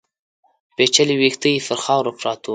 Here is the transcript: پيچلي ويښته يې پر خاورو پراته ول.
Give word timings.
پيچلي 0.75 1.15
ويښته 1.17 1.47
يې 1.53 1.59
پر 1.67 1.77
خاورو 1.83 2.17
پراته 2.19 2.45
ول. 2.47 2.49